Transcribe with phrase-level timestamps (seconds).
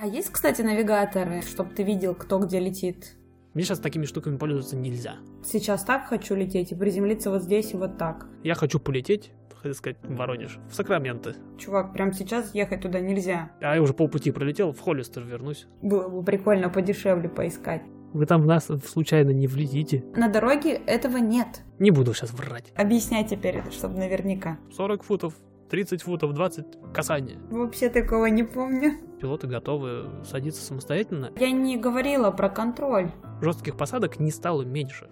[0.00, 3.16] А есть, кстати, навигаторы, чтобы ты видел, кто где летит?
[3.54, 5.16] Мне сейчас такими штуками пользоваться нельзя.
[5.44, 8.28] Сейчас так хочу лететь и приземлиться вот здесь и вот так.
[8.44, 11.34] Я хочу полететь, хотел сказать, в Воронеж, в Сакраменто.
[11.58, 13.50] Чувак, прям сейчас ехать туда нельзя.
[13.60, 15.66] А я уже полпути пролетел, в Холлистер вернусь.
[15.82, 17.82] Было бы прикольно подешевле поискать.
[18.12, 20.04] Вы там в нас случайно не влетите.
[20.14, 21.62] На дороге этого нет.
[21.78, 22.72] Не буду сейчас врать.
[22.76, 24.58] Объясняй теперь, чтобы наверняка.
[24.74, 25.34] 40 футов,
[25.68, 27.38] 30 футов, 20 касания.
[27.50, 28.94] Вообще такого не помню.
[29.20, 31.32] Пилоты готовы садиться самостоятельно.
[31.38, 33.10] Я не говорила про контроль.
[33.40, 35.08] Жестких посадок не стало меньше.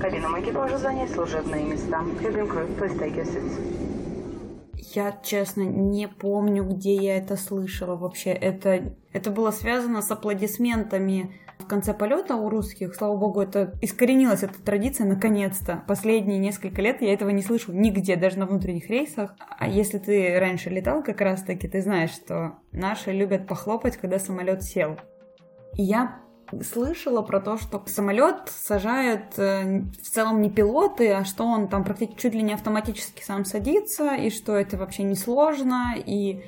[0.00, 2.02] Кабинам экипажа занять служебные места.
[2.20, 3.82] Cabin crew, please take your seats.
[4.94, 8.30] Я, честно, не помню, где я это слышала вообще.
[8.30, 12.94] Это, это было связано с аплодисментами в конце полета у русских.
[12.94, 15.82] Слава богу, это искоренилась эта традиция наконец-то.
[15.86, 19.34] Последние несколько лет я этого не слышу нигде, даже на внутренних рейсах.
[19.58, 24.62] А если ты раньше летал как раз-таки, ты знаешь, что наши любят похлопать, когда самолет
[24.62, 24.98] сел.
[25.76, 26.22] И я
[26.60, 31.84] слышала про то, что самолет сажают э, в целом не пилоты, а что он там
[31.84, 36.42] практически чуть ли не автоматически сам садится, и что это вообще не сложно, и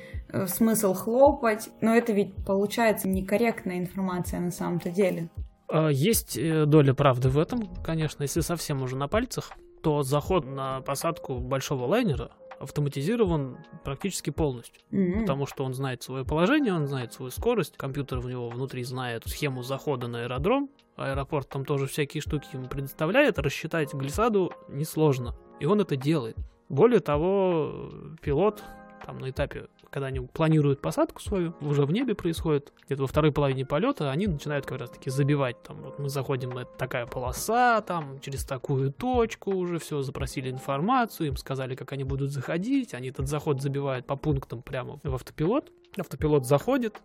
[0.47, 1.69] смысл хлопать.
[1.81, 5.29] Но это ведь получается некорректная информация на самом-то деле.
[5.67, 10.45] А, Есть э, доля правды в этом, конечно, если совсем уже на пальцах, то заход
[10.45, 14.81] на посадку большого лайнера автоматизирован практически полностью.
[14.91, 15.21] М.
[15.21, 19.23] Потому что он знает свое положение, он знает свою скорость, компьютер в него внутри знает
[19.25, 25.65] схему захода на аэродром, аэропорт там тоже всякие штуки ему предоставляет, рассчитать глиссаду несложно, и
[25.65, 26.37] он это делает.
[26.69, 28.63] Более того, пилот
[29.05, 33.31] там на этапе, когда они планируют посадку свою, уже в небе происходит, где-то во второй
[33.31, 37.79] половине полета, они начинают как раз таки забивать, там, вот мы заходим на такая полоса,
[37.79, 43.07] там, через такую точку уже все, запросили информацию, им сказали, как они будут заходить, они
[43.07, 47.01] этот заход забивают по пунктам прямо в автопилот, автопилот заходит,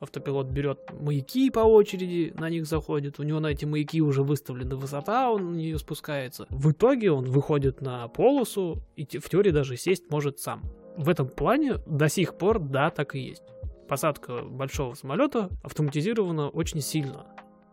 [0.00, 3.18] Автопилот берет маяки по очереди, на них заходит.
[3.18, 6.46] У него на эти маяки уже выставлена высота, он на нее спускается.
[6.50, 10.62] В итоге он выходит на полосу и в теории даже сесть может сам.
[10.98, 13.44] В этом плане до сих пор, да, так и есть.
[13.86, 17.24] Посадка большого самолета автоматизирована очень сильно.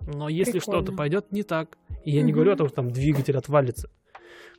[0.06, 2.36] Но если что-то пойдет не так, и я не Мгм.
[2.36, 3.90] говорю о том, что там двигатель отвалится,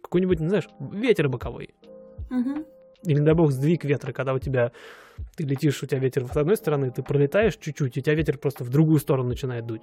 [0.02, 1.76] какой-нибудь, не знаешь, ветер боковой,
[2.28, 2.64] Мгм.
[3.04, 4.72] или, дай бог, сдвиг ветра, когда у тебя
[5.36, 8.36] ты летишь, у тебя ветер с одной стороны, ты пролетаешь чуть-чуть, и у тебя ветер
[8.36, 9.82] просто в другую сторону начинает дуть.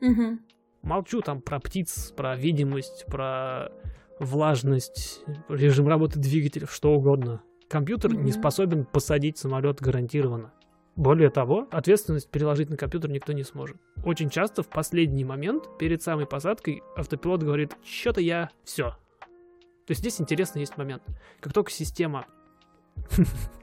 [0.00, 0.40] Мгм.
[0.80, 3.68] Молчу там про птиц, про видимость, про
[4.18, 5.20] влажность,
[5.50, 7.42] режим работы двигателя, что угодно.
[7.72, 8.32] Компьютер не Мгм.
[8.32, 10.52] способен посадить самолет гарантированно.
[10.94, 13.78] Более того, ответственность переложить на компьютер никто не сможет.
[14.04, 18.50] Очень часто в последний момент, перед самой посадкой, автопилот говорит, что-то я...
[18.62, 18.90] Все.
[19.86, 21.02] То есть здесь интересный есть момент.
[21.40, 22.26] Как только система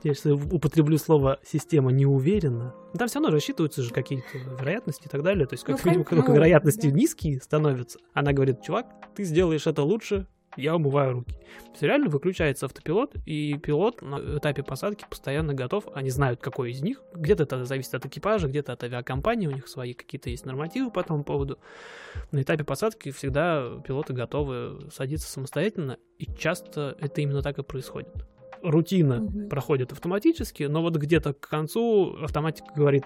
[0.03, 2.73] я сейчас употреблю слово система не уверена.
[2.97, 4.25] Там все равно рассчитываются же какие-то
[4.59, 5.45] вероятности и так далее.
[5.45, 6.95] То есть, как, Ну, видимо, как- только ну, вероятности да.
[6.95, 10.25] низкие становятся, она говорит, чувак, ты сделаешь это лучше,
[10.57, 11.35] я умываю руки.
[11.73, 15.85] Все реально выключается автопилот, и пилот на этапе посадки постоянно готов.
[15.93, 17.01] Они знают, какой из них.
[17.13, 20.99] Где-то это зависит от экипажа, где-то от авиакомпании, у них свои какие-то есть нормативы по
[20.99, 21.59] этому поводу.
[22.31, 28.09] На этапе посадки всегда пилоты готовы садиться самостоятельно, и часто это именно так и происходит.
[28.61, 29.49] Рутина Мгм.
[29.49, 33.05] проходит автоматически, но вот где-то к концу автоматика говорит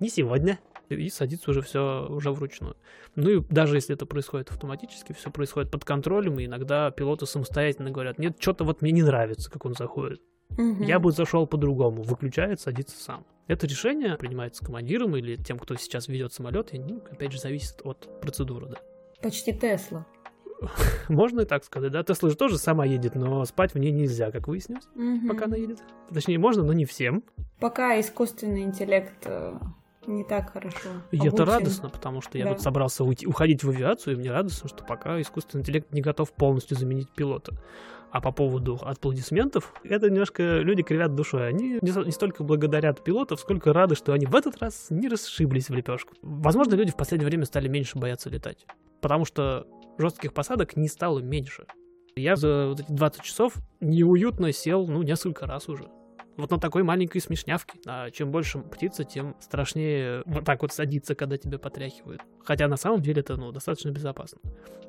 [0.00, 0.58] «не сегодня»,
[0.94, 2.76] и садится уже все уже вручную.
[3.16, 7.90] Ну и даже если это происходит автоматически, все происходит под контролем, и иногда пилоты самостоятельно
[7.90, 10.20] говорят, нет, что-то вот мне не нравится, как он заходит.
[10.56, 10.82] Мгм.
[10.82, 13.24] Я бы зашел по-другому, выключает, садится сам.
[13.48, 17.80] Это решение принимается командиром или тем, кто сейчас ведет самолет, и, ну, опять же, зависит
[17.84, 18.76] от процедуры, да.
[19.22, 20.06] Почти Тесла.
[21.08, 22.02] Можно и так сказать, да.
[22.04, 25.28] Тесла же тоже сама едет, но спать в ней нельзя, как выяснилось, Мгм.
[25.28, 25.80] пока она едет.
[26.12, 27.24] Точнее, можно, но не всем.
[27.58, 29.54] Пока искусственный интеллект э,
[30.06, 30.88] не так хорошо.
[31.10, 32.54] И это радостно, потому что я Да.
[32.54, 36.32] тут собрался уйти, уходить в авиацию, и мне радостно, что пока искусственный интеллект не готов
[36.32, 37.52] полностью заменить пилота.
[38.10, 41.48] А по поводу аплодисментов, это немножко люди кривят душой.
[41.48, 45.74] Они не столько благодарят пилотов, сколько рады, что они в этот раз не расшиблись в
[45.74, 46.14] лепешку.
[46.20, 48.66] Возможно, люди в последнее время стали меньше бояться летать.
[49.00, 49.66] Потому что
[49.96, 51.64] жестких посадок не стало меньше.
[52.14, 55.88] Я за вот эти 20 часов неуютно сел, ну, несколько раз уже.
[56.36, 57.78] Вот на такой маленькой смешнявке.
[57.86, 62.22] А чем больше птица, тем страшнее вот так вот садиться, когда тебя потряхивают.
[62.44, 64.38] Хотя на самом деле это, ну, достаточно безопасно.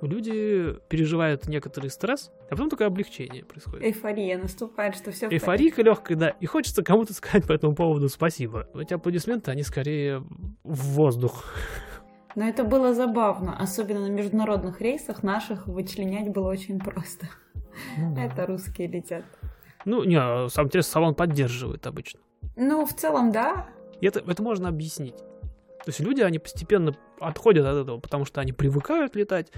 [0.01, 3.83] Люди переживают некоторый стресс, а потом такое облегчение происходит.
[3.83, 8.67] Эйфория наступает, что все Эйфорийка легкая, да, и хочется кому-то сказать по этому поводу спасибо.
[8.73, 10.19] Эти аплодисменты, они скорее
[10.63, 11.45] в воздух.
[12.35, 17.27] Но это было забавно, особенно на международных рейсах наших вычленять было очень просто.
[17.97, 18.23] Ну, да.
[18.23, 19.23] Это русские летят.
[19.85, 20.17] Ну, не,
[20.49, 22.19] самое интересное, салон поддерживает обычно.
[22.55, 23.67] Ну, в целом, да.
[23.99, 25.17] И это, это можно объяснить.
[25.17, 29.51] То есть люди, они постепенно отходят от этого, потому что они привыкают летать.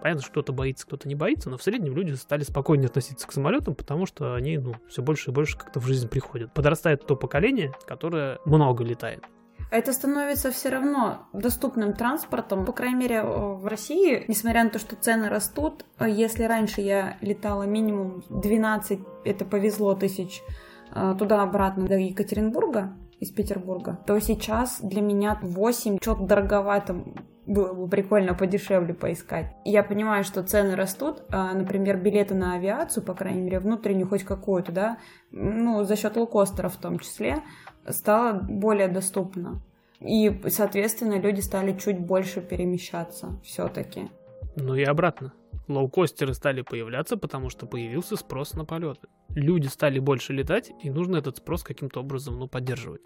[0.00, 3.32] Понятно, что кто-то боится, кто-то не боится, но в среднем люди стали спокойнее относиться к
[3.32, 6.52] самолетам, потому что они ну, все больше и больше как-то в жизнь приходят.
[6.54, 9.24] Подрастает то поколение, которое много летает.
[9.70, 12.64] Это становится все равно доступным транспортом.
[12.64, 17.64] По крайней мере, в России, несмотря на то, что цены растут, если раньше я летала
[17.64, 20.42] минимум 12, это повезло, тысяч
[20.94, 27.02] э, туда-обратно до Екатеринбурга, из Петербурга, то сейчас для меня 8 что-то дороговато
[27.46, 29.54] было бы прикольно подешевле поискать.
[29.64, 34.24] Я понимаю, что цены растут, а, например, билеты на авиацию, по крайней мере, внутреннюю хоть
[34.24, 34.98] какую-то, да,
[35.30, 37.42] ну, за счет лоукостеров в том числе,
[37.88, 39.62] стало более доступно.
[40.00, 44.10] И, соответственно, люди стали чуть больше перемещаться все-таки.
[44.56, 45.32] Ну и обратно.
[45.68, 49.08] Лоукостеры стали появляться, потому что появился спрос на полеты.
[49.30, 53.02] Люди стали больше летать, и нужно этот спрос каким-то образом ну, поддерживать.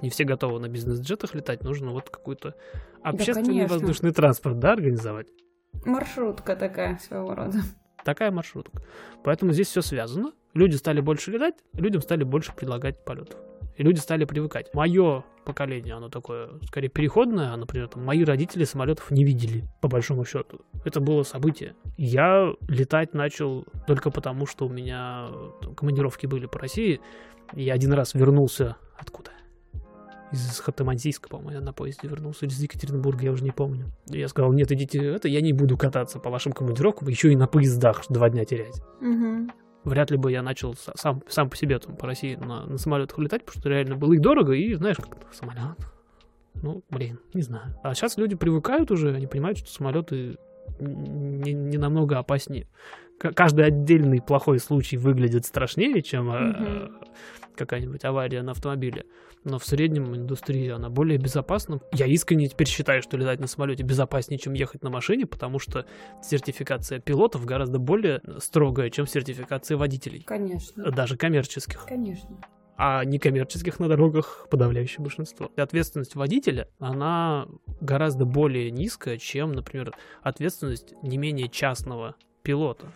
[0.00, 2.54] Не все готовы на бизнес-джетах летать, нужно вот какой-то
[3.02, 5.26] общественный да, воздушный транспорт, да, организовать.
[5.84, 7.58] Маршрутка такая своего рода.
[8.04, 8.82] Такая маршрутка.
[9.24, 10.32] Поэтому здесь все связано.
[10.54, 13.38] Люди стали больше летать, людям стали больше предлагать полетов
[13.78, 14.74] и люди стали привыкать.
[14.74, 19.88] Мое поколение, оно такое, скорее, переходное, а, например, там, мои родители самолетов не видели, по
[19.88, 20.60] большому счету.
[20.84, 21.74] Это было событие.
[21.96, 25.28] Я летать начал только потому, что у меня
[25.62, 27.00] там, командировки были по России.
[27.54, 29.30] Я один раз вернулся откуда?
[30.30, 33.86] из Хатамансийска, по-моему, я на поезде вернулся, или из Екатеринбурга, я уже не помню.
[34.08, 37.46] Я сказал, нет, идите, это я не буду кататься по вашим командировкам, еще и на
[37.46, 38.82] поездах два дня терять.
[39.00, 39.48] Угу
[39.88, 43.18] вряд ли бы я начал сам, сам по себе там, по России на, на самолетах
[43.18, 45.76] летать, потому что реально было и дорого, и знаешь, как самолет.
[46.54, 47.78] Ну, блин, не знаю.
[47.82, 50.38] А сейчас люди привыкают уже, они понимают, что самолеты
[50.80, 52.66] не, не намного опаснее.
[53.18, 56.92] Каждый отдельный плохой случай выглядит страшнее, чем mm-hmm.
[57.58, 59.04] Какая-нибудь авария на автомобиле
[59.44, 61.80] но в среднем индустрия, она более безопасна.
[61.92, 65.86] Я искренне теперь считаю, что летать на самолете безопаснее, чем ехать на машине, потому что
[66.22, 70.22] сертификация пилотов гораздо более строгая, чем сертификация водителей.
[70.24, 70.90] Конечно.
[70.90, 71.84] Даже коммерческих.
[71.86, 72.36] Конечно
[72.80, 75.50] а некоммерческих на дорогах подавляющее большинство.
[75.56, 77.48] Ответственность водителя, она
[77.80, 82.14] гораздо более низкая, чем, например, ответственность не менее частного
[82.44, 82.86] пилота.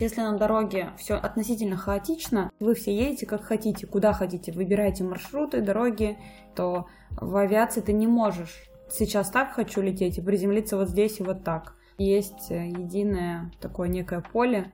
[0.00, 5.60] Если на дороге все относительно хаотично, вы все едете как хотите, куда хотите, выбираете маршруты,
[5.60, 6.18] дороги,
[6.56, 11.22] то в авиации ты не можешь сейчас так хочу лететь и приземлиться вот здесь и
[11.22, 11.74] вот так.
[11.98, 14.72] Есть э, единое такое некое поле,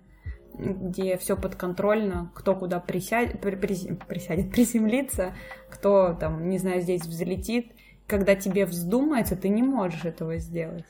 [0.54, 5.34] где все подконтрольно, кто куда присядет, при, при, присядет, приземлится,
[5.68, 7.72] кто там, не знаю, здесь взлетит.
[8.06, 10.84] Когда тебе вздумается, ты не можешь этого сделать.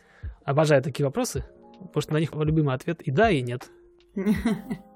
[0.44, 1.46] Обожаю такие вопросы,
[1.78, 3.70] потому что на них любимый ответ и да, и нет.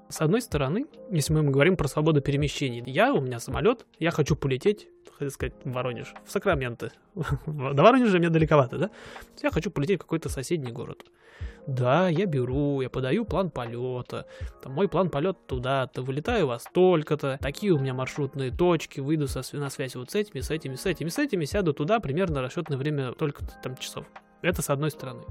[0.09, 4.35] С одной стороны, если мы говорим про свободу перемещений, я, у меня самолет, я хочу
[4.35, 6.91] полететь, хотел сказать, в Воронеж, в Сакраменто.
[7.45, 8.89] До Воронежа мне далековато, да?
[9.41, 11.05] Я хочу полететь в какой-то соседний город.
[11.67, 14.25] Да, я беру, я подаю план полета.
[14.63, 17.37] Там мой план полета туда-то, вылетаю во столько-то.
[17.39, 20.85] Такие у меня маршрутные точки, выйду со, на связь вот с этими, с этими, с
[20.85, 24.05] этими, с этими, сяду туда, примерно расчетное время только там часов.
[24.41, 25.23] Это с одной стороны.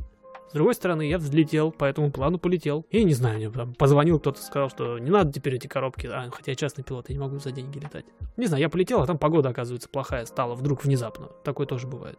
[0.51, 2.85] С другой стороны, я взлетел, по этому плану полетел.
[2.91, 6.29] И не знаю, мне там позвонил кто-то, сказал, что не надо теперь эти коробки, а,
[6.33, 8.05] хотя я частный пилот, я не могу за деньги летать.
[8.37, 11.29] Не знаю, я полетел, а там погода, оказывается, плохая стала, вдруг внезапно.
[11.45, 12.19] Такое тоже бывает.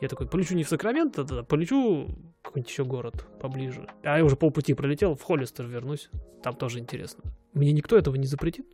[0.00, 3.86] Я такой, полечу не в Сакраменто, тогда полечу в какой-нибудь еще город поближе.
[4.04, 6.08] А я уже полпути пролетел, в Холлистер вернусь.
[6.42, 7.24] Там тоже интересно.
[7.52, 8.66] Мне никто этого не запретит.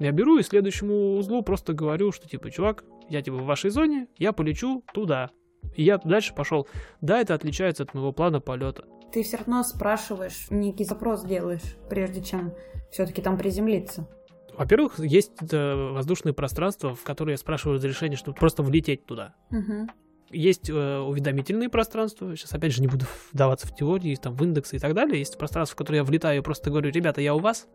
[0.00, 4.08] Я беру и следующему узлу просто говорю, что типа, чувак, я типа в вашей зоне,
[4.16, 5.30] я полечу туда.
[5.74, 6.66] И я дальше пошел.
[7.00, 8.84] Да, это отличается от моего плана полета.
[9.12, 12.54] Ты все равно спрашиваешь, некий запрос делаешь, прежде чем
[12.90, 14.08] все-таки там приземлиться.
[14.56, 19.34] Во-первых, есть это воздушное пространство, в которое я спрашиваю разрешение, чтобы просто влететь туда.
[19.50, 19.88] Угу.
[20.30, 22.36] Есть э, уведомительные пространства.
[22.36, 25.18] Сейчас опять же не буду вдаваться в теории, там в индексы и так далее.
[25.18, 27.68] Есть пространство, в которое я влетаю и просто говорю, ребята, я у вас.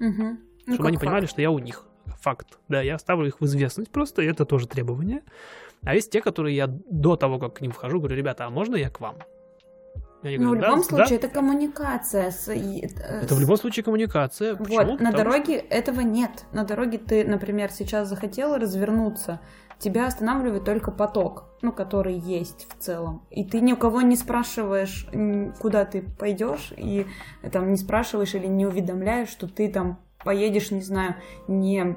[0.00, 0.38] Угу.
[0.66, 1.04] Ну, чтобы они факт.
[1.04, 1.86] понимали, что я у них.
[2.20, 2.58] Факт.
[2.68, 5.22] Да, я ставлю их в известность просто, и это тоже требование.
[5.84, 8.76] А есть те, которые я до того, как к ним вхожу, говорю, ребята, а можно
[8.76, 9.16] я к вам?
[10.22, 11.26] Ну, в любом да, случае, да.
[11.26, 12.30] это коммуникация.
[12.30, 12.48] С...
[12.48, 14.54] Э, это в любом случае коммуникация.
[14.54, 14.76] Почему?
[14.76, 15.66] Вот, на Потому дороге что...
[15.74, 16.44] этого нет.
[16.52, 19.40] На дороге ты, например, сейчас захотел развернуться,
[19.78, 23.26] тебя останавливает только поток, ну, который есть в целом.
[23.30, 25.08] И ты ни у кого не спрашиваешь,
[25.58, 27.06] куда ты пойдешь, и
[27.50, 31.16] там не спрашиваешь или не уведомляешь, что ты там поедешь, не знаю,
[31.48, 31.96] не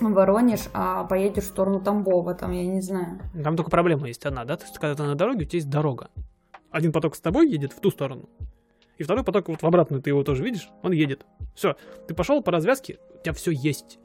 [0.00, 3.20] Воронеж, а поедешь в сторону Тамбова, там, я не знаю.
[3.42, 4.56] Там только проблема есть одна, да?
[4.56, 6.10] То есть, когда ты на дороге, у тебя есть дорога.
[6.70, 8.28] Один поток с тобой едет в ту сторону,
[8.98, 11.26] и второй поток вот в обратную, ты его тоже видишь, он едет.
[11.54, 13.98] Все, ты пошел по развязке, у тебя все есть.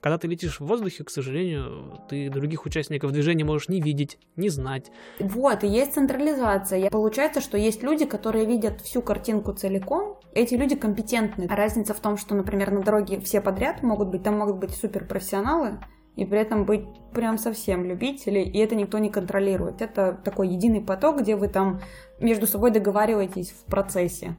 [0.00, 4.48] Когда ты летишь в воздухе, к сожалению, ты других участников движения можешь не видеть, не
[4.48, 4.90] знать.
[5.18, 6.88] Вот, и есть централизация.
[6.88, 10.18] Получается, что есть люди, которые видят всю картинку целиком.
[10.32, 11.46] Эти люди компетентны.
[11.50, 14.70] А разница в том, что, например, на дороге все подряд могут быть, там могут быть
[14.70, 15.80] суперпрофессионалы,
[16.16, 19.82] и при этом быть прям совсем любители, и это никто не контролирует.
[19.82, 21.80] Это такой единый поток, где вы там
[22.20, 24.36] между собой договариваетесь в процессе.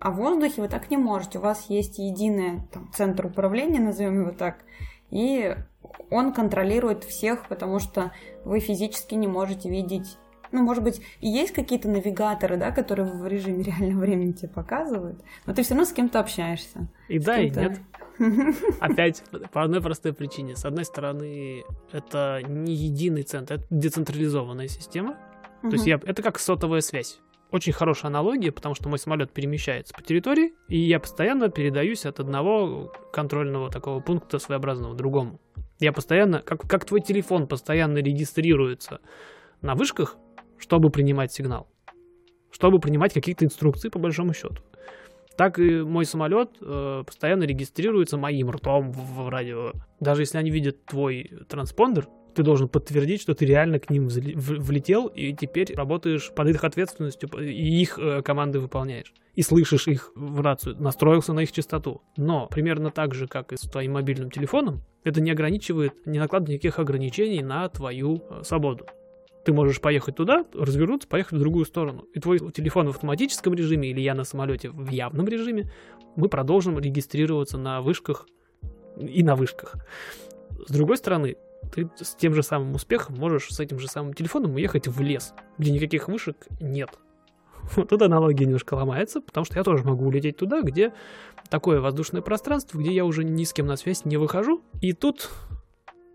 [0.00, 1.38] А в воздухе вы так не можете.
[1.38, 4.64] У вас есть единый там, центр управления, назовем его так,
[5.12, 5.54] и
[6.10, 8.12] он контролирует всех, потому что
[8.44, 10.18] вы физически не можете видеть
[10.54, 15.18] ну, может быть, и есть какие-то навигаторы, да, которые в режиме реального времени тебе показывают,
[15.46, 16.88] но ты все равно с кем-то общаешься.
[17.08, 17.80] И да, и нет.
[18.80, 20.54] Опять по одной простой причине.
[20.54, 25.16] С одной стороны, это не единый центр, это децентрализованная система.
[25.62, 27.18] То есть я, это как сотовая связь
[27.52, 32.18] очень хорошая аналогия, потому что мой самолет перемещается по территории, и я постоянно передаюсь от
[32.18, 35.38] одного контрольного такого пункта своеобразного другому.
[35.78, 39.00] Я постоянно, как, как твой телефон постоянно регистрируется
[39.60, 40.16] на вышках,
[40.58, 41.68] чтобы принимать сигнал,
[42.50, 44.62] чтобы принимать какие-то инструкции по большому счету.
[45.36, 49.72] Так и мой самолет э, постоянно регистрируется моим ртом в, в радио.
[49.98, 55.06] Даже если они видят твой транспондер, ты должен подтвердить, что ты реально к ним влетел
[55.06, 59.12] и теперь работаешь под их ответственностью и их э, команды выполняешь.
[59.34, 62.02] И слышишь их в рацию, настроился на их частоту.
[62.16, 66.54] Но примерно так же, как и с твоим мобильным телефоном, это не ограничивает, не накладывает
[66.54, 68.86] никаких ограничений на твою э, свободу.
[69.44, 72.04] Ты можешь поехать туда, развернуться, поехать в другую сторону.
[72.14, 75.72] И твой телефон в автоматическом режиме или я на самолете в явном режиме,
[76.14, 78.26] мы продолжим регистрироваться на вышках
[78.96, 79.74] и на вышках.
[80.68, 81.36] С другой стороны,
[81.72, 85.34] ты с тем же самым успехом можешь с этим же самым телефоном уехать в лес,
[85.58, 86.90] где никаких вышек нет.
[87.76, 90.92] Вот тут аналогия немножко ломается, потому что я тоже могу улететь туда, где
[91.48, 94.62] такое воздушное пространство, где я уже ни с кем на связь не выхожу.
[94.80, 95.30] И тут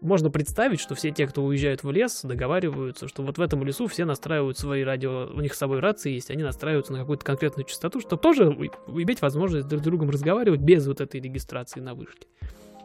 [0.02, 3.88] можно представить, что все те, кто уезжают в лес, договариваются, что вот в этом лесу
[3.88, 7.66] все настраивают свои радио, у них с собой рации есть, они настраиваются на какую-то конкретную
[7.66, 12.28] частоту, чтобы тоже иметь возможность друг с другом разговаривать без вот этой регистрации на вышке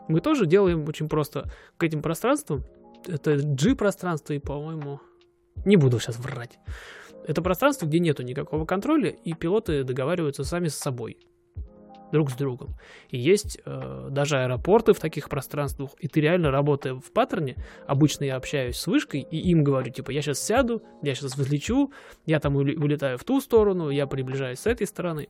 [0.09, 2.65] мы тоже делаем очень просто к этим пространствам.
[3.07, 5.01] Это G-пространство и, по-моему,
[5.65, 6.59] не буду сейчас врать.
[7.27, 11.19] Это пространство, где нету никакого контроля, и пилоты договариваются сами с собой,
[12.11, 12.77] друг с другом.
[13.11, 17.57] И есть э, даже аэропорты в таких пространствах, и ты реально работая в паттерне,
[17.87, 21.93] обычно я общаюсь с вышкой, и им говорю, типа, я сейчас сяду, я сейчас взлечу,
[22.27, 25.29] я там улетаю в ту сторону, я приближаюсь с этой стороны.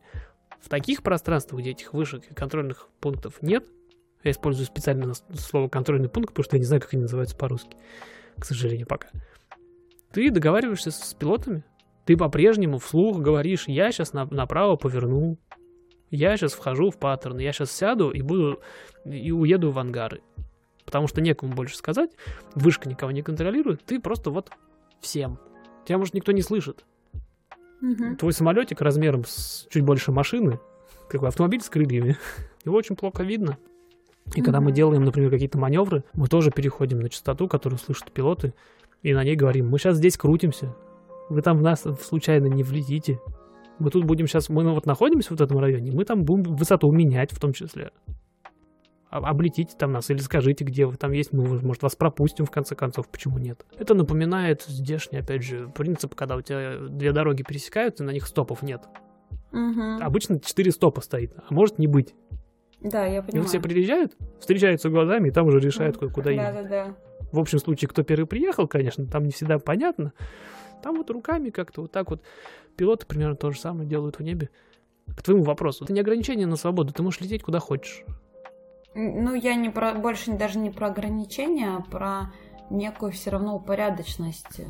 [0.60, 3.66] В таких пространствах, где этих вышек и контрольных пунктов нет,
[4.24, 7.76] я использую специально слово контрольный пункт, потому что я не знаю, как они называются по-русски.
[8.38, 9.08] К сожалению, пока.
[10.12, 11.64] Ты договариваешься с пилотами.
[12.04, 15.38] Ты по-прежнему вслух говоришь, я сейчас на, направо поверну,
[16.10, 18.60] я сейчас вхожу в паттерн, я сейчас сяду и буду
[19.04, 20.20] и уеду в ангары.
[20.84, 22.10] Потому что некому больше сказать,
[22.54, 24.50] вышка никого не контролирует, ты просто вот
[25.00, 25.38] всем.
[25.86, 26.84] Тебя, может, никто не слышит.
[27.80, 28.16] Угу.
[28.16, 30.60] Твой самолетик размером с чуть больше машины,
[31.08, 32.16] какой автомобиль с крыльями,
[32.64, 33.58] его очень плохо видно.
[34.26, 34.44] И mm-hmm.
[34.44, 38.54] когда мы делаем, например, какие-то маневры, мы тоже переходим на частоту, которую слышат пилоты,
[39.02, 40.74] и на ней говорим, мы сейчас здесь крутимся,
[41.28, 43.20] вы там в нас случайно не влетите.
[43.78, 47.32] Мы тут будем сейчас, мы вот находимся в этом районе, мы там будем высоту менять
[47.32, 47.90] в том числе.
[49.10, 52.74] Облетите там нас или скажите, где вы там есть, мы, может, вас пропустим в конце
[52.74, 53.66] концов, почему нет.
[53.76, 58.26] Это напоминает здешний, опять же, принцип, когда у тебя две дороги пересекаются, и на них
[58.26, 58.82] стопов нет.
[59.52, 60.00] Угу.
[60.00, 62.14] Обычно четыре стопа стоит, а может не быть.
[62.82, 63.44] Да, я понимаю.
[63.44, 66.54] И все приезжают, встречаются глазами, и там уже решают, куда ехать.
[66.54, 66.96] Да, да, да.
[67.30, 70.12] В общем случае, кто первый приехал, конечно, там не всегда понятно.
[70.82, 72.22] Там вот руками как-то вот так вот.
[72.76, 74.50] Пилоты примерно то же самое делают в небе.
[75.16, 75.84] К твоему вопросу.
[75.84, 78.04] Это не ограничение на свободу, ты можешь лететь куда хочешь.
[78.94, 82.32] Ну, я не про, больше даже не про ограничения, а про
[82.70, 84.60] некую все равно упорядоченность.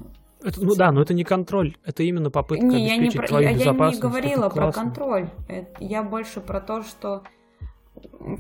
[0.45, 3.49] Это, ну да, но это не контроль, это именно попытка не, я не про, твою
[3.49, 4.03] я, безопасность.
[4.03, 5.31] Я не говорила про контроль.
[5.79, 7.23] Я больше про то, что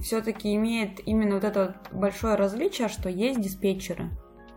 [0.01, 4.11] все-таки имеет именно вот это большое различие, что есть диспетчеры.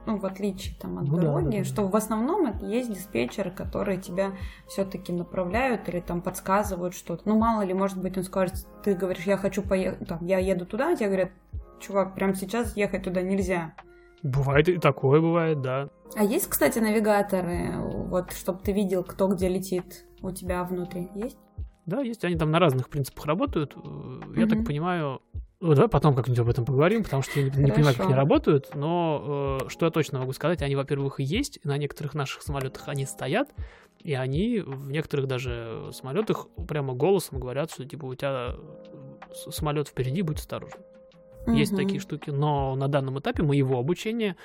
[0.05, 3.49] Ну, в отличие там, от ну, дороги, да, да, что в основном это есть диспетчеры,
[3.49, 4.33] которые тебя
[4.67, 7.23] все-таки направляют или там подсказывают что-то.
[7.27, 10.67] Ну, мало ли, может быть, он скажет, ты говоришь, я хочу поехать, там, я еду
[10.67, 11.31] туда, а тебе говорят,
[11.79, 13.73] чувак, прямо сейчас ехать туда нельзя.
[14.21, 15.89] Бывает и такое бывает, да.
[16.15, 21.37] А есть, кстати, навигаторы, вот, чтобы ты видел, кто где летит у тебя внутри, есть?
[21.85, 23.73] Да, есть, они там на разных принципах работают.
[23.73, 24.39] Mm-hmm.
[24.39, 25.21] Я так понимаю,
[25.59, 28.15] Ну, давай потом как-нибудь об этом поговорим, потому что я не, не понимаю, как они
[28.15, 28.73] работают.
[28.73, 33.05] Но э, что я точно могу сказать, они, во-первых, есть, на некоторых наших самолетах они
[33.05, 33.49] стоят,
[33.99, 38.55] и они в некоторых даже самолетах прямо голосом говорят, что типа у тебя
[39.33, 40.79] самолет впереди, будь осторожен.
[41.47, 44.35] Есть такие штуки, но на данном этапе моего обучения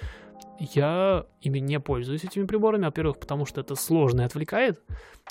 [0.59, 2.85] я ими не пользуюсь этими приборами.
[2.85, 4.81] Во-первых, потому что это сложно и отвлекает,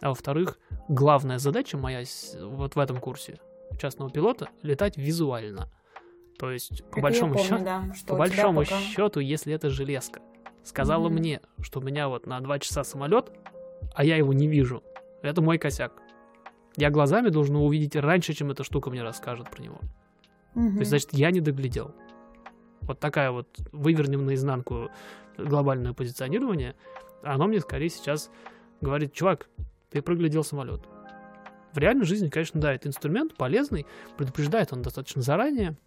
[0.01, 0.57] а во-вторых,
[0.87, 2.03] главная задача моя
[2.41, 3.39] вот в этом курсе
[3.79, 5.69] частного пилота летать визуально.
[6.39, 10.21] То есть, по Это большому помню, счету, да, по большому пока- счету, если это железка
[10.63, 11.17] сказала Мгм.
[11.17, 13.31] мне, что у меня вот на два часа самолет,
[13.93, 14.83] а я его не вижу,
[15.21, 15.93] это мой косяк.
[16.77, 19.79] Я глазами должен увидеть раньше, чем эта штука мне расскажет про него.
[20.53, 20.73] Мгм.
[20.73, 21.93] То есть, значит, я не доглядел.
[22.81, 24.89] Вот такая вот вывернем наизнанку
[25.37, 26.75] глобальное позиционирование,
[27.23, 28.29] оно мне скорее сейчас
[28.81, 29.49] говорит, чувак,
[29.89, 30.81] ты проглядел самолет.
[31.73, 33.85] В реальной жизни, конечно, да, это инструмент полезный,
[34.17, 35.77] предупреждает он достаточно заранее.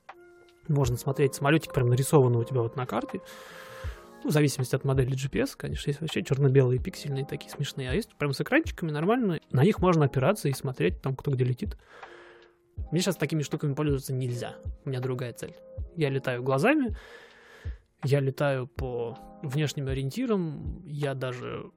[0.68, 3.20] Можно смотреть самолетик прям нарисованный у тебя вот на карте.
[4.22, 8.14] Ну, в зависимости от модели GPS, конечно, есть вообще черно-белые пиксельные такие смешные, а есть
[8.14, 9.40] прям с экранчиками нормально.
[9.50, 11.76] На них можно опираться и смотреть там, кто где летит.
[12.90, 14.56] Мне сейчас такими штуками пользоваться нельзя.
[14.84, 15.54] У меня другая цель.
[15.96, 16.96] Я летаю глазами,
[18.04, 21.70] я летаю по внешним ориентирам, я даже,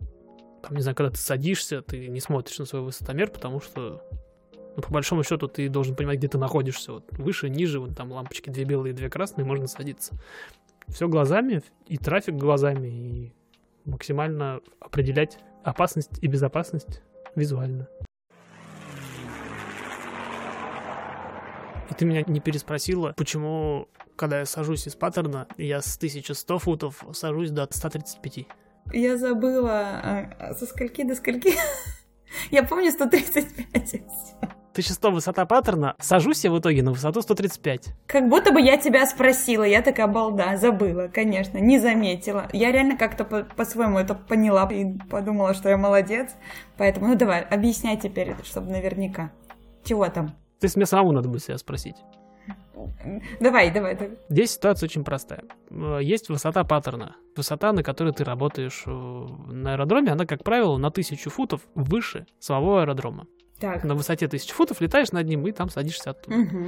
[0.62, 4.02] там, не знаю, когда ты садишься, ты не смотришь на свой высотомер, потому что,
[4.76, 6.94] ну, по большому счету, ты должен понимать, где ты находишься.
[6.94, 10.16] Вот выше, ниже, вот там лампочки две белые, две красные, можно садиться.
[10.88, 13.34] Все глазами, и трафик глазами, и
[13.86, 17.02] максимально определять опасность и безопасность
[17.36, 17.88] визуально.
[21.90, 27.04] И ты меня не переспросила, почему, когда я сажусь из паттерна, я с 1100 футов
[27.14, 28.48] сажусь до 135.
[28.94, 31.54] Я забыла, а, а со скольки до скольки?
[32.52, 33.94] Я помню 135.
[33.94, 34.04] и всё.
[34.74, 37.94] 1100 высота паттерна, сажусь я в итоге на высоту 135.
[38.08, 42.50] Как будто бы я тебя спросила, я такая балда, забыла, конечно, не заметила.
[42.52, 46.32] Я реально как-то по- по-своему это поняла и подумала, что я молодец.
[46.78, 49.32] Поэтому, ну давай, объясняй теперь, чтобы наверняка.
[49.86, 50.36] Чего там?
[50.60, 51.96] То есть мне самому надо будет себя спросить.
[53.40, 54.18] Давай, давай, давай.
[54.30, 55.44] Здесь ситуация очень простая.
[55.72, 57.16] Э, Есть высота паттерна.
[57.36, 62.28] Высота, на которой ты работаешь э, на аэродроме, она, как правило, на 1000 футов выше
[62.40, 63.26] самого аэродрома.
[63.60, 63.84] Так.
[63.84, 66.38] На высоте 1000 футов летаешь над ним и там садишься оттуда.
[66.38, 66.68] Мгм.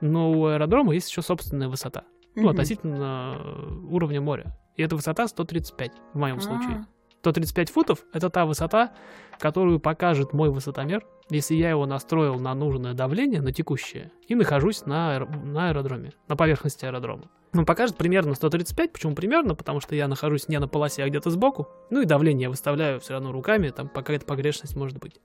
[0.00, 2.04] Но у аэродрома есть еще собственная высота.
[2.34, 2.50] Ну, Мгм.
[2.50, 4.56] относительно э, уровня моря.
[4.76, 6.86] И эта высота 135 в моем случае.
[7.18, 8.92] А, 135 футов— это та высота,
[9.38, 14.86] которую покажет мой высотомер, если я его настроил на нужное давление, на текущее, и нахожусь
[14.86, 17.30] на, аэро- на аэродроме, на поверхности аэродрома.
[17.54, 19.54] Он покажет примерно 135, почему примерно?
[19.54, 21.68] Потому что я нахожусь не на полосе, а где-то сбоку.
[21.90, 25.20] Ну и давление я выставляю все равно руками, там какая-то погрешность может быть.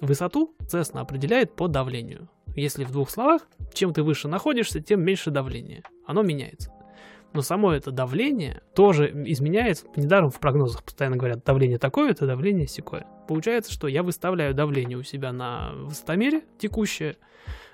[0.00, 2.28] Высоту Cessna определяет по давлению.
[2.54, 5.82] Если в двух словах, чем ты выше находишься, тем меньше давление.
[6.06, 6.70] Оно меняется.
[7.36, 9.84] Но само это давление тоже изменяется.
[9.94, 13.06] Недаром в прогнозах постоянно говорят, давление такое, это давление секое.
[13.28, 17.18] Получается, что я выставляю давление у себя на высотомере текущее.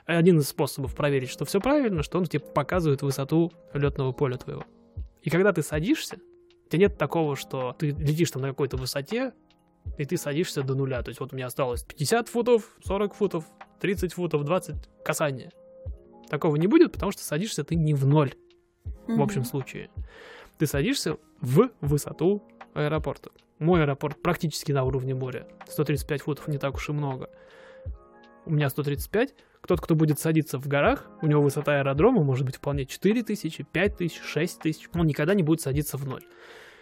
[0.05, 4.65] Один из способов проверить, что все правильно, что он тебе показывает высоту летного поля твоего.
[5.23, 6.17] И когда ты садишься,
[6.67, 9.33] у тебя нет такого, что ты летишь там на какой-то высоте,
[9.97, 11.05] и ты садишься до нуля.
[11.05, 13.45] То есть вот у меня осталось 50 футов, 40 футов,
[13.81, 15.53] 30 футов, 20 касания.
[16.29, 18.33] Такого не будет, потому что садишься ты не в ноль
[19.17, 19.91] в общем случае.
[20.59, 22.43] Ты садишься в высоту
[22.75, 23.31] аэропорта.
[23.59, 25.47] Мой аэропорт практически на уровне моря.
[25.69, 27.31] 135 футов не так уж и много.
[28.45, 29.35] У меня 135.
[29.67, 34.21] Тот, кто будет садиться в горах, у него высота аэродрома может быть вполне 4000, 5000,
[34.21, 34.89] 6000.
[34.95, 36.25] Он никогда не будет садиться в ноль.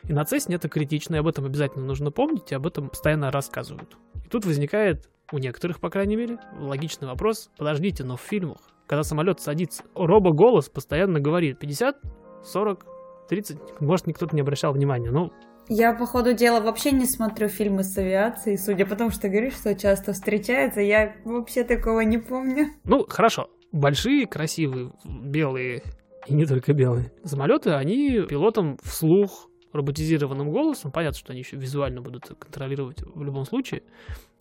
[0.04, 3.30] И на Цесне это критично, и об этом обязательно нужно помнить, и об этом постоянно
[3.30, 3.98] рассказывают.
[4.24, 7.50] И тут возникает, у некоторых, по крайней мере, логичный вопрос.
[7.58, 11.98] Подождите, но в фильмах, когда самолет садится, робо-голос постоянно говорит 50,
[12.44, 12.86] 40,
[13.28, 13.80] 30.
[13.80, 15.30] Может, никто не обращал внимания, но
[15.68, 19.54] Я, по ходу дела, вообще не смотрю фильмы с авиацией, судя по тому, что говоришь,
[19.54, 22.68] что часто встречается, я вообще такого не помню.
[22.84, 23.48] Ну, хорошо.
[23.72, 25.82] Большие, красивые, белые
[26.26, 32.00] и не только белые самолеты, они пилотам вслух роботизированным голосом, понятно, что они еще визуально
[32.00, 33.82] будут контролировать в любом случае,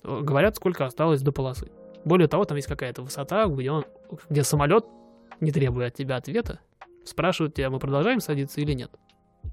[0.03, 1.69] говорят, сколько осталось до полосы.
[2.05, 3.85] Более того, там есть какая-то высота, где, он,
[4.29, 4.85] где самолет,
[5.39, 6.59] не требуя от тебя ответа,
[7.10, 8.91] спрашивает тебя, мы продолжаем садиться или нет.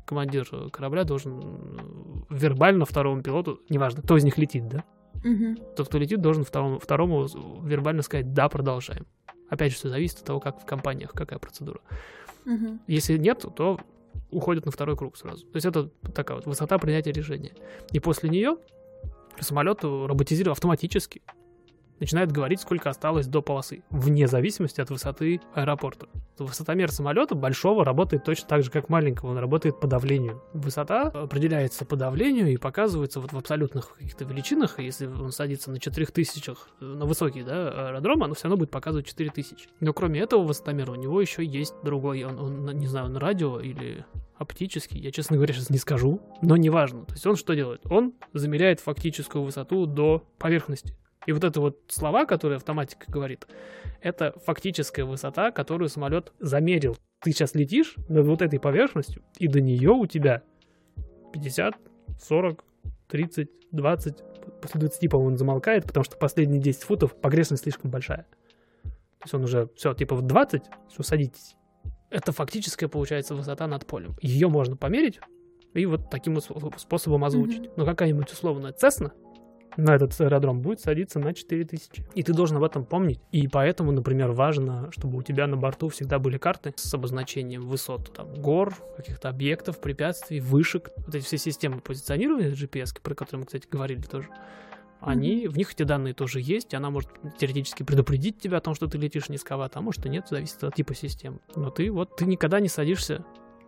[0.05, 4.85] Командир корабля должен э, вербально второму пилоту, неважно, кто из них летит, да,
[5.25, 5.57] Мгм.
[5.77, 7.27] тот, кто летит, должен второму, второму
[7.63, 9.07] вербально сказать «да, продолжаем».
[9.49, 11.81] Опять же, все зависит от того, как в компаниях, какая процедура.
[12.45, 12.81] Мгм.
[12.87, 13.79] Если нет, то
[14.31, 15.47] уходят на второй круг сразу.
[15.47, 17.53] То есть это такая вот высота принятия решения.
[17.93, 18.57] И после нее
[19.39, 21.23] самолет роботизирован автоматически.
[22.01, 26.09] Начинает говорить, сколько осталось до полосы, вне зависимости от высоты аэропорта.
[26.39, 30.43] Высотомер самолета большого работает точно так же, как маленького, он работает по давлению.
[30.53, 35.81] Высота определяется по давлению и показывается вот в абсолютных каких-то величинах, если он садится на
[35.81, 39.69] 4000, на высокий да, аэродром, оно все равно будет показывать 4000.
[39.81, 43.61] Но кроме этого высотомера у него еще есть другой, он, он не знаю, на радио
[43.61, 44.05] или
[44.39, 47.05] оптический, я, честно говоря, сейчас не скажу, но неважно.
[47.07, 47.81] То есть он что делает?
[47.91, 50.95] Он замеряет фактическую высоту до поверхности.
[51.27, 53.47] И вот это вот слова, которые автоматика говорит,
[54.01, 56.97] это фактическая высота, которую самолет замерил.
[57.21, 60.43] Ты сейчас летишь над вот этой поверхностью, и до нее у тебя
[61.33, 61.75] 50,
[62.23, 62.65] 40,
[63.09, 64.17] 30, 20,
[64.61, 68.27] после 20, по-моему, он замолкает, потому что последние 10 футов погрешность слишком большая.
[68.83, 71.57] То есть он уже, все, типа в 20, все, садитесь.
[72.11, 74.17] Это фактическая, получается, высота над полем.
[74.21, 75.19] Ее можно померить
[75.75, 77.63] и вот таким способом озвучить.
[77.63, 77.73] Mm-hmm.
[77.77, 79.13] Но какая-нибудь условная Цесна
[79.77, 82.05] на этот аэродром будет садиться на 4000.
[82.15, 83.21] И ты должен об этом помнить.
[83.33, 88.13] И поэтому, например, важно, чтобы у тебя на борту всегда были карты с обозначением высот,
[88.13, 90.91] там, гор, каких-то объектов, препятствий, вышек.
[90.97, 94.29] Вот эти все системы позиционирования GPS, про которые мы, кстати, говорили тоже,
[95.01, 95.49] они, mm-hmm.
[95.51, 98.87] в них эти данные тоже есть, и она может теоретически предупредить тебя о том, что
[98.87, 101.39] ты летишь низковато, а может и нет, зависит от типа системы.
[101.55, 103.25] Но ты вот, ты никогда не садишься,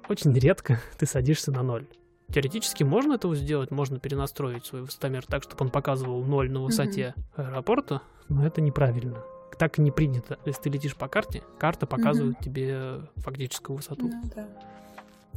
[0.08, 1.86] очень редко ты садишься на ноль.
[2.32, 7.14] Теоретически можно этого сделать, можно перенастроить свой высотомер так, чтобы он показывал ноль на высоте
[7.16, 7.48] mm-hmm.
[7.48, 9.22] аэропорта, но это неправильно.
[9.58, 10.38] Так не принято.
[10.44, 12.44] Если ты летишь по карте, карта показывает mm-hmm.
[12.44, 14.08] тебе фактическую высоту.
[14.08, 14.46] Ну, да.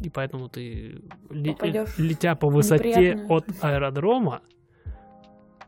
[0.01, 4.41] И поэтому ты, летя по высоте от аэродрома,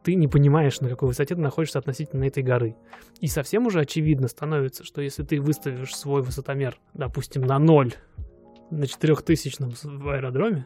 [0.03, 2.75] ты не понимаешь, на какой высоте ты находишься относительно этой горы.
[3.21, 7.93] И совсем уже очевидно становится, что если ты выставишь свой высотомер, допустим, на ноль
[8.69, 10.65] на 4000 в аэродроме,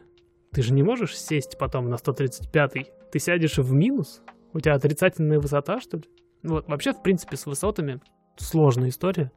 [0.52, 2.90] ты же не можешь сесть потом на 135-й.
[3.12, 4.22] Ты сядешь в минус?
[4.52, 6.04] У тебя отрицательная высота, что ли?
[6.42, 8.00] Вот, вообще, в принципе, с высотами
[8.36, 9.30] сложная история.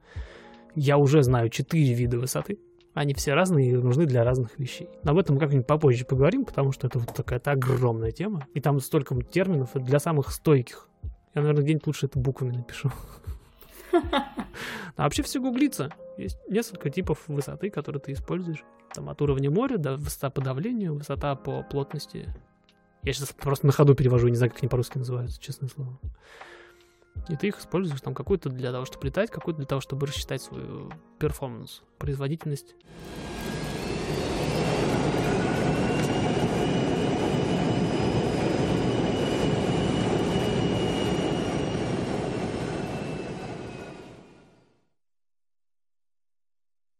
[0.75, 2.59] Я уже знаю четыре вида высоты.
[2.93, 4.89] Они все разные и нужны для разных вещей.
[5.03, 8.47] Но об этом как-нибудь попозже поговорим, потому что это вот такая-то огромная тема.
[8.53, 10.89] И там столько терминов для самых стойких.
[11.33, 12.91] Я, наверное, где-нибудь лучше это буквами напишу.
[13.91, 15.93] А вообще все гуглится.
[16.17, 18.63] Есть несколько типов высоты, которые ты используешь.
[18.93, 22.33] Там от уровня моря до высота по давлению, высота по плотности.
[23.03, 25.99] Я сейчас просто на ходу перевожу, не знаю, как они по-русски называются, честное слово.
[27.29, 30.41] И ты их используешь там какую-то для того, чтобы летать, какую-то для того, чтобы рассчитать
[30.41, 32.75] свою перформанс, производительность.